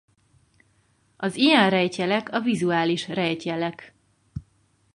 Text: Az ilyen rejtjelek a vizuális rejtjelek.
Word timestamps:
Az 1.17 1.35
ilyen 1.35 1.69
rejtjelek 1.69 2.29
a 2.33 2.39
vizuális 2.39 3.07
rejtjelek. 3.07 3.95